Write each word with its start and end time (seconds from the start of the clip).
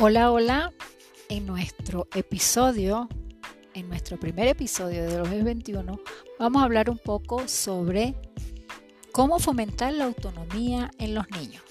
Hola, 0.00 0.30
hola. 0.30 0.72
En 1.28 1.44
nuestro 1.44 2.06
episodio, 2.14 3.08
en 3.74 3.88
nuestro 3.88 4.16
primer 4.16 4.46
episodio 4.46 5.02
de 5.02 5.16
2021, 5.16 6.00
vamos 6.38 6.62
a 6.62 6.64
hablar 6.64 6.88
un 6.88 6.98
poco 6.98 7.48
sobre 7.48 8.14
cómo 9.10 9.40
fomentar 9.40 9.92
la 9.92 10.04
autonomía 10.04 10.92
en 10.98 11.16
los 11.16 11.28
niños. 11.30 11.64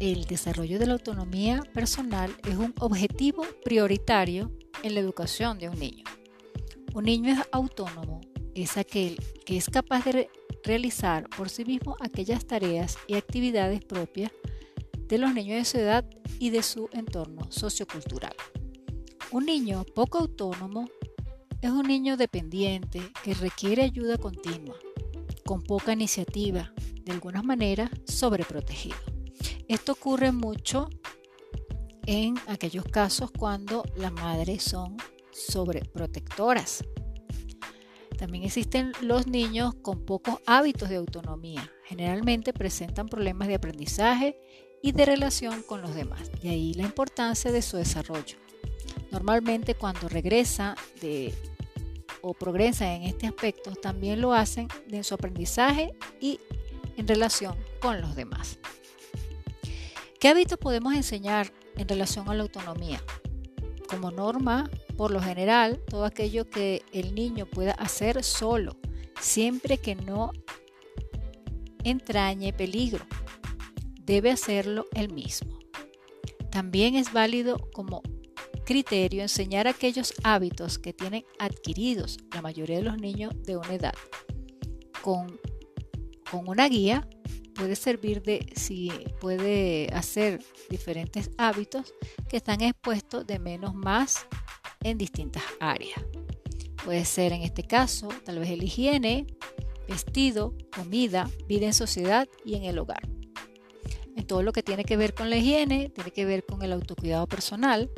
El 0.00 0.24
desarrollo 0.24 0.80
de 0.80 0.86
la 0.86 0.94
autonomía 0.94 1.62
personal 1.72 2.34
es 2.50 2.56
un 2.56 2.74
objetivo 2.80 3.46
prioritario 3.64 4.50
en 4.82 4.94
la 4.94 5.00
educación 5.00 5.60
de 5.60 5.68
un 5.68 5.78
niño. 5.78 6.04
Un 6.94 7.04
niño 7.04 7.32
es 7.32 7.38
autónomo, 7.52 8.22
es 8.56 8.76
aquel 8.76 9.20
que 9.46 9.56
es 9.56 9.70
capaz 9.70 10.04
de 10.04 10.28
realizar 10.64 11.28
por 11.36 11.48
sí 11.48 11.64
mismo 11.64 11.94
aquellas 12.00 12.44
tareas 12.44 12.98
y 13.06 13.14
actividades 13.14 13.84
propias 13.84 14.32
de 15.06 15.18
los 15.18 15.32
niños 15.32 15.58
de 15.58 15.64
su 15.64 15.78
edad 15.78 16.04
y 16.42 16.50
de 16.50 16.64
su 16.64 16.88
entorno 16.92 17.46
sociocultural. 17.52 18.34
Un 19.30 19.46
niño 19.46 19.84
poco 19.94 20.18
autónomo 20.18 20.88
es 21.60 21.70
un 21.70 21.86
niño 21.86 22.16
dependiente 22.16 23.00
que 23.22 23.34
requiere 23.34 23.84
ayuda 23.84 24.18
continua, 24.18 24.74
con 25.46 25.62
poca 25.62 25.92
iniciativa, 25.92 26.72
de 27.04 27.12
alguna 27.12 27.44
manera 27.44 27.88
sobreprotegido. 28.06 28.96
Esto 29.68 29.92
ocurre 29.92 30.32
mucho 30.32 30.90
en 32.06 32.34
aquellos 32.48 32.86
casos 32.86 33.30
cuando 33.30 33.84
las 33.94 34.12
madres 34.12 34.64
son 34.64 34.96
sobreprotectoras. 35.30 36.82
También 38.18 38.42
existen 38.42 38.90
los 39.00 39.28
niños 39.28 39.76
con 39.80 40.04
pocos 40.04 40.40
hábitos 40.48 40.88
de 40.88 40.96
autonomía. 40.96 41.70
Generalmente 41.84 42.52
presentan 42.52 43.06
problemas 43.06 43.46
de 43.46 43.54
aprendizaje 43.54 44.36
y 44.82 44.92
de 44.92 45.06
relación 45.06 45.62
con 45.62 45.80
los 45.80 45.94
demás. 45.94 46.30
De 46.42 46.50
ahí 46.50 46.74
la 46.74 46.82
importancia 46.82 47.52
de 47.52 47.62
su 47.62 47.76
desarrollo. 47.76 48.36
Normalmente 49.10 49.74
cuando 49.74 50.08
regresa 50.08 50.74
de, 51.00 51.32
o 52.20 52.34
progresa 52.34 52.92
en 52.94 53.04
este 53.04 53.26
aspecto, 53.26 53.72
también 53.76 54.20
lo 54.20 54.34
hacen 54.34 54.68
en 54.90 55.04
su 55.04 55.14
aprendizaje 55.14 55.94
y 56.20 56.40
en 56.96 57.06
relación 57.06 57.56
con 57.80 58.00
los 58.00 58.16
demás. 58.16 58.58
¿Qué 60.18 60.28
hábitos 60.28 60.58
podemos 60.58 60.94
enseñar 60.94 61.52
en 61.76 61.88
relación 61.88 62.28
a 62.28 62.34
la 62.34 62.42
autonomía? 62.42 63.02
Como 63.88 64.10
norma, 64.10 64.70
por 64.96 65.10
lo 65.10 65.20
general, 65.20 65.80
todo 65.88 66.04
aquello 66.04 66.48
que 66.48 66.82
el 66.92 67.14
niño 67.14 67.46
pueda 67.46 67.72
hacer 67.72 68.22
solo, 68.24 68.76
siempre 69.20 69.78
que 69.78 69.94
no 69.94 70.32
entrañe 71.84 72.52
peligro 72.52 73.04
debe 74.12 74.30
hacerlo 74.30 74.88
él 74.92 75.10
mismo. 75.10 75.58
También 76.50 76.96
es 76.96 77.14
válido 77.14 77.56
como 77.72 78.02
criterio 78.66 79.22
enseñar 79.22 79.66
aquellos 79.66 80.12
hábitos 80.22 80.78
que 80.78 80.92
tienen 80.92 81.24
adquiridos 81.38 82.18
la 82.34 82.42
mayoría 82.42 82.76
de 82.76 82.82
los 82.82 82.98
niños 82.98 83.32
de 83.42 83.56
una 83.56 83.72
edad. 83.72 83.94
Con, 85.00 85.40
con 86.30 86.46
una 86.46 86.68
guía 86.68 87.08
puede 87.54 87.74
servir 87.74 88.22
de 88.22 88.52
si 88.54 88.90
puede 89.18 89.88
hacer 89.94 90.44
diferentes 90.68 91.30
hábitos 91.38 91.94
que 92.28 92.36
están 92.36 92.60
expuestos 92.60 93.26
de 93.26 93.38
menos 93.38 93.74
más 93.74 94.26
en 94.82 94.98
distintas 94.98 95.42
áreas. 95.58 96.04
Puede 96.84 97.06
ser 97.06 97.32
en 97.32 97.40
este 97.40 97.62
caso 97.62 98.08
tal 98.26 98.40
vez 98.40 98.50
el 98.50 98.62
higiene, 98.62 99.26
vestido, 99.88 100.52
comida, 100.76 101.30
vida 101.48 101.64
en 101.64 101.72
sociedad 101.72 102.28
y 102.44 102.56
en 102.56 102.64
el 102.64 102.78
hogar 102.78 103.11
todo 104.32 104.42
lo 104.42 104.54
que 104.54 104.62
tiene 104.62 104.86
que 104.86 104.96
ver 104.96 105.12
con 105.12 105.28
la 105.28 105.36
higiene, 105.36 105.90
tiene 105.90 106.10
que 106.10 106.24
ver 106.24 106.46
con 106.46 106.62
el 106.62 106.72
autocuidado 106.72 107.26
personal, 107.26 107.90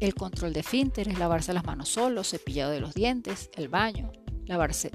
el 0.00 0.14
control 0.14 0.54
de 0.54 0.62
fínteres, 0.62 1.18
lavarse 1.18 1.52
las 1.52 1.62
manos 1.66 1.90
solo, 1.90 2.24
cepillado 2.24 2.72
de 2.72 2.80
los 2.80 2.94
dientes, 2.94 3.50
el 3.54 3.68
baño, 3.68 4.10
lavarse 4.46 4.90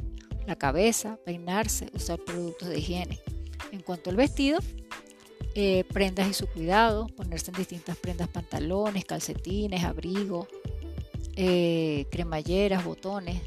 la 0.47 0.55
cabeza, 0.55 1.19
peinarse, 1.27 1.91
usar 1.93 2.17
productos 2.25 2.69
de 2.69 2.79
higiene. 2.79 3.19
En 3.71 3.83
cuanto 3.83 4.09
al 4.09 4.15
vestido, 4.15 4.57
eh, 5.53 5.83
prendas 5.93 6.27
y 6.27 6.33
su 6.33 6.47
cuidado, 6.47 7.05
ponerse 7.15 7.51
en 7.51 7.57
distintas 7.57 7.95
prendas, 7.95 8.29
pantalones, 8.29 9.05
calcetines, 9.05 9.83
abrigo, 9.83 10.47
eh, 11.35 12.07
cremalleras, 12.09 12.83
botones 12.83 13.43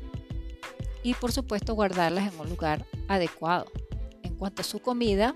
y 1.03 1.15
por 1.15 1.33
supuesto 1.33 1.75
guardarlas 1.75 2.33
en 2.33 2.39
un 2.39 2.49
lugar 2.49 2.87
adecuado. 3.09 3.67
En 4.23 4.37
cuanto 4.37 4.63
a 4.63 4.65
su 4.65 4.79
comida, 4.79 5.35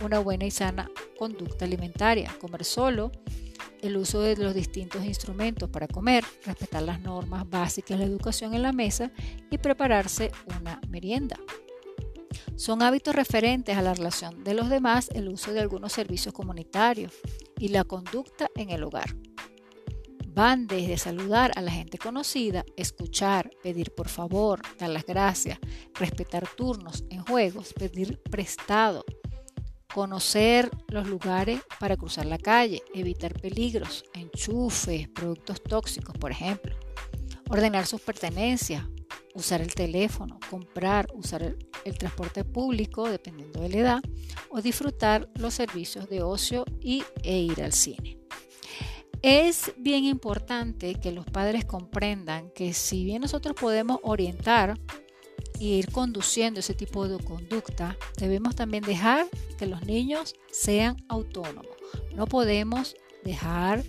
una 0.00 0.18
buena 0.18 0.44
y 0.44 0.50
sana 0.50 0.90
conducta 1.18 1.64
alimentaria, 1.64 2.34
comer 2.40 2.64
solo, 2.64 3.10
el 3.82 3.96
uso 3.96 4.20
de 4.20 4.36
los 4.36 4.54
distintos 4.54 5.04
instrumentos 5.04 5.68
para 5.70 5.86
comer, 5.86 6.24
respetar 6.44 6.82
las 6.82 7.00
normas 7.00 7.48
básicas 7.48 7.98
de 7.98 8.06
la 8.06 8.10
educación 8.10 8.54
en 8.54 8.62
la 8.62 8.72
mesa 8.72 9.12
y 9.50 9.58
prepararse 9.58 10.32
una 10.60 10.80
merienda. 10.88 11.38
Son 12.56 12.82
hábitos 12.82 13.14
referentes 13.14 13.76
a 13.76 13.82
la 13.82 13.94
relación 13.94 14.42
de 14.42 14.54
los 14.54 14.68
demás, 14.68 15.10
el 15.14 15.28
uso 15.28 15.52
de 15.52 15.60
algunos 15.60 15.92
servicios 15.92 16.34
comunitarios 16.34 17.12
y 17.58 17.68
la 17.68 17.84
conducta 17.84 18.50
en 18.56 18.70
el 18.70 18.82
hogar. 18.82 19.14
Van 20.26 20.66
desde 20.66 20.98
saludar 20.98 21.52
a 21.56 21.62
la 21.62 21.70
gente 21.70 21.98
conocida, 21.98 22.64
escuchar, 22.76 23.50
pedir 23.62 23.92
por 23.92 24.08
favor, 24.08 24.60
dar 24.78 24.90
las 24.90 25.04
gracias, 25.04 25.58
respetar 25.94 26.48
turnos 26.56 27.04
en 27.10 27.24
juegos, 27.24 27.72
pedir 27.72 28.20
prestado, 28.22 29.04
conocer 29.92 30.70
los 30.88 31.08
lugares 31.08 31.60
para 31.80 31.96
cruzar 31.96 32.26
la 32.26 32.38
calle, 32.38 32.82
evitar 32.94 33.32
peligros, 33.40 34.04
enchufes, 34.14 35.08
productos 35.08 35.62
tóxicos, 35.62 36.16
por 36.18 36.30
ejemplo, 36.30 36.76
ordenar 37.48 37.86
sus 37.86 38.00
pertenencias, 38.00 38.84
usar 39.34 39.60
el 39.60 39.74
teléfono, 39.74 40.38
comprar, 40.50 41.08
usar 41.14 41.42
el, 41.84 41.98
transporte 41.98 42.44
público, 42.44 43.08
dependiendo 43.08 43.60
de 43.60 43.68
la 43.70 43.76
edad, 43.76 44.00
o 44.50 44.60
disfrutar 44.60 45.30
los 45.34 45.54
servicios 45.54 46.08
de 46.08 46.22
ocio 46.22 46.64
y, 46.80 47.02
e 47.22 47.38
ir 47.38 47.62
al 47.62 47.72
cine. 47.72 48.18
Es 49.22 49.72
bien 49.78 50.04
importante 50.04 50.94
que 50.96 51.12
los 51.12 51.24
padres 51.24 51.64
comprendan 51.64 52.50
que 52.50 52.72
si 52.72 53.04
bien 53.04 53.22
nosotros 53.22 53.56
podemos 53.58 53.98
orientar 54.02 54.78
y 55.58 55.74
ir 55.74 55.90
conduciendo 55.90 56.60
ese 56.60 56.74
tipo 56.74 57.08
de 57.08 57.22
conducta, 57.22 57.96
debemos 58.16 58.54
también 58.54 58.84
dejar 58.84 59.26
que 59.58 59.66
los 59.66 59.82
niños 59.84 60.34
sean 60.50 60.96
autónomos. 61.08 61.76
No 62.14 62.26
podemos 62.26 62.96
dejar 63.24 63.82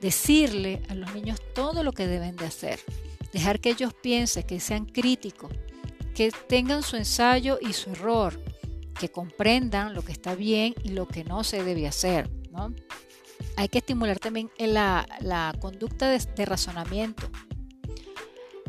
decirle 0.00 0.82
a 0.88 0.94
los 0.94 1.14
niños 1.14 1.40
todo 1.54 1.82
lo 1.82 1.92
que 1.92 2.06
deben 2.06 2.36
de 2.36 2.46
hacer. 2.46 2.80
Dejar 3.32 3.60
que 3.60 3.70
ellos 3.70 3.92
piensen, 3.94 4.44
que 4.44 4.60
sean 4.60 4.86
críticos, 4.86 5.52
que 6.14 6.30
tengan 6.30 6.82
su 6.82 6.96
ensayo 6.96 7.58
y 7.60 7.72
su 7.72 7.90
error, 7.90 8.40
que 8.98 9.10
comprendan 9.10 9.94
lo 9.94 10.02
que 10.02 10.12
está 10.12 10.34
bien 10.34 10.74
y 10.82 10.90
lo 10.90 11.06
que 11.06 11.24
no 11.24 11.44
se 11.44 11.62
debe 11.62 11.86
hacer. 11.86 12.30
¿no? 12.50 12.72
Hay 13.56 13.68
que 13.68 13.78
estimular 13.78 14.18
también 14.18 14.50
la, 14.58 15.06
la 15.20 15.54
conducta 15.60 16.08
de, 16.08 16.18
de 16.18 16.44
razonamiento, 16.46 17.28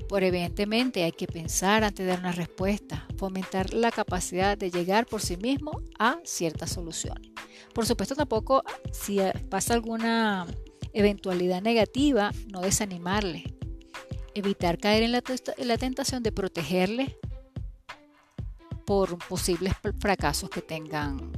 por 0.07 0.23
evidentemente 0.23 1.03
hay 1.03 1.11
que 1.11 1.27
pensar 1.27 1.83
antes 1.83 2.05
de 2.05 2.11
dar 2.11 2.19
una 2.19 2.31
respuesta, 2.31 3.05
fomentar 3.17 3.73
la 3.73 3.91
capacidad 3.91 4.57
de 4.57 4.71
llegar 4.71 5.05
por 5.05 5.21
sí 5.21 5.37
mismo 5.37 5.81
a 5.99 6.19
ciertas 6.23 6.71
soluciones. 6.71 7.31
Por 7.73 7.85
supuesto 7.85 8.15
tampoco 8.15 8.63
si 8.91 9.19
pasa 9.49 9.73
alguna 9.73 10.47
eventualidad 10.93 11.61
negativa, 11.61 12.31
no 12.51 12.61
desanimarle, 12.61 13.53
evitar 14.33 14.77
caer 14.77 15.03
en 15.03 15.11
la, 15.11 15.23
en 15.57 15.67
la 15.67 15.77
tentación 15.77 16.23
de 16.23 16.31
protegerle 16.31 17.17
por 18.85 19.17
posibles 19.27 19.73
fracasos 19.99 20.49
que 20.49 20.61
tengan, 20.61 21.33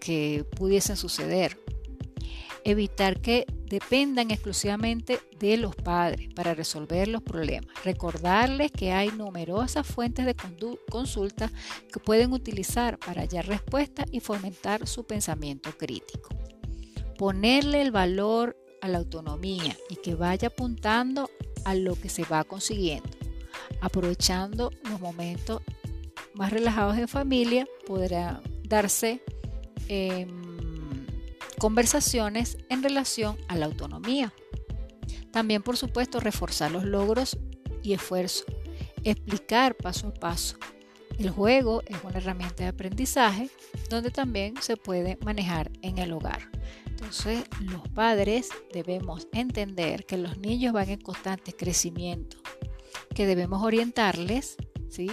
que 0.00 0.44
pudiesen 0.56 0.96
suceder. 0.96 1.56
Evitar 2.64 3.20
que 3.20 3.46
dependan 3.70 4.32
exclusivamente 4.32 5.20
de 5.38 5.56
los 5.56 5.76
padres 5.76 6.28
para 6.34 6.54
resolver 6.54 7.06
los 7.06 7.22
problemas. 7.22 7.72
Recordarles 7.84 8.72
que 8.72 8.92
hay 8.92 9.10
numerosas 9.12 9.86
fuentes 9.86 10.26
de 10.26 10.34
consulta 10.90 11.50
que 11.92 12.00
pueden 12.00 12.32
utilizar 12.32 12.98
para 12.98 13.22
hallar 13.22 13.46
respuestas 13.46 14.06
y 14.10 14.18
fomentar 14.18 14.88
su 14.88 15.04
pensamiento 15.04 15.70
crítico. 15.78 16.30
Ponerle 17.16 17.80
el 17.80 17.92
valor 17.92 18.56
a 18.82 18.88
la 18.88 18.98
autonomía 18.98 19.76
y 19.88 19.96
que 19.96 20.16
vaya 20.16 20.48
apuntando 20.48 21.30
a 21.64 21.74
lo 21.76 21.94
que 21.94 22.08
se 22.08 22.24
va 22.24 22.42
consiguiendo, 22.42 23.08
aprovechando 23.80 24.72
los 24.90 25.00
momentos 25.00 25.62
más 26.34 26.52
relajados 26.52 26.98
en 26.98 27.06
familia, 27.06 27.68
podrá 27.86 28.40
darse 28.64 29.22
eh, 29.88 30.26
conversaciones 31.60 32.56
en 32.70 32.82
relación 32.82 33.36
a 33.46 33.54
la 33.54 33.66
autonomía. 33.66 34.32
También, 35.30 35.62
por 35.62 35.76
supuesto, 35.76 36.18
reforzar 36.18 36.72
los 36.72 36.84
logros 36.84 37.38
y 37.82 37.92
esfuerzo, 37.92 38.44
explicar 39.04 39.76
paso 39.76 40.08
a 40.08 40.14
paso. 40.14 40.56
El 41.18 41.28
juego 41.28 41.82
es 41.86 41.98
una 42.02 42.16
herramienta 42.16 42.64
de 42.64 42.70
aprendizaje 42.70 43.50
donde 43.90 44.10
también 44.10 44.54
se 44.62 44.78
puede 44.78 45.18
manejar 45.22 45.70
en 45.82 45.98
el 45.98 46.12
hogar. 46.12 46.50
Entonces, 46.86 47.44
los 47.60 47.86
padres 47.90 48.48
debemos 48.72 49.28
entender 49.32 50.06
que 50.06 50.16
los 50.16 50.38
niños 50.38 50.72
van 50.72 50.88
en 50.88 51.00
constante 51.00 51.52
crecimiento, 51.52 52.38
que 53.14 53.26
debemos 53.26 53.62
orientarles, 53.62 54.56
¿sí? 54.88 55.10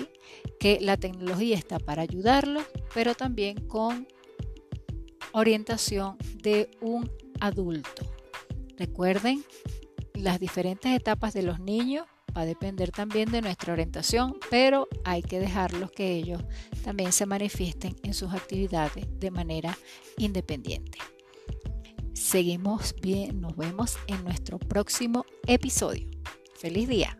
que 0.61 0.79
la 0.79 0.95
tecnología 0.95 1.57
está 1.57 1.77
para 1.77 2.03
ayudarlos, 2.03 2.63
pero 2.93 3.15
también 3.15 3.67
con 3.67 4.07
orientación 5.33 6.17
de 6.47 6.71
un 6.79 7.11
adulto. 7.41 8.05
Recuerden, 8.77 9.43
las 10.13 10.39
diferentes 10.39 10.95
etapas 10.95 11.33
de 11.33 11.43
los 11.43 11.59
niños 11.59 12.05
va 12.35 12.43
a 12.43 12.45
depender 12.45 12.91
también 12.91 13.29
de 13.31 13.41
nuestra 13.41 13.73
orientación, 13.73 14.37
pero 14.49 14.87
hay 15.03 15.23
que 15.23 15.41
dejarlos 15.41 15.91
que 15.91 16.15
ellos 16.15 16.41
también 16.85 17.11
se 17.11 17.25
manifiesten 17.25 17.97
en 18.01 18.13
sus 18.13 18.33
actividades 18.33 19.05
de 19.19 19.29
manera 19.29 19.77
independiente. 20.17 20.99
Seguimos 22.13 22.95
bien, 23.01 23.41
nos 23.41 23.57
vemos 23.57 23.97
en 24.07 24.23
nuestro 24.23 24.57
próximo 24.57 25.25
episodio. 25.47 26.07
Feliz 26.55 26.87
día. 26.87 27.19